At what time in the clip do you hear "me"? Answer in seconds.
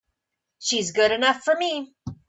1.55-1.93